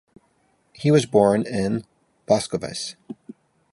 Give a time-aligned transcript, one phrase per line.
[0.73, 1.85] He was born in
[2.27, 2.95] Boskovice.